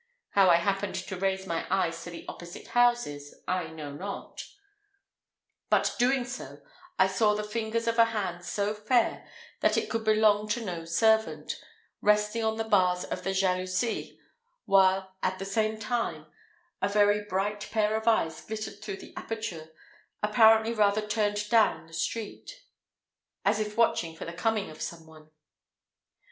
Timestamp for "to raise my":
0.95-1.67